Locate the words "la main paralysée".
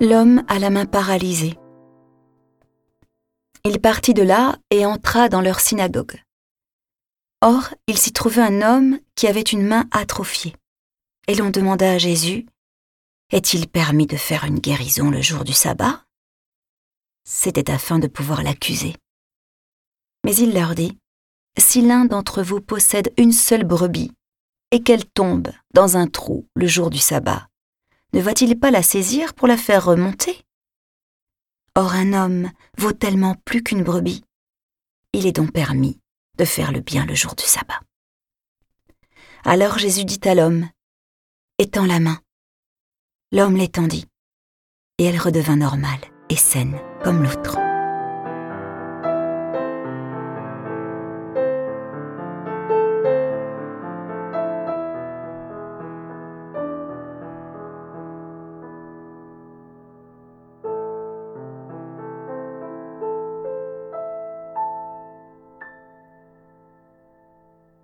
0.58-1.56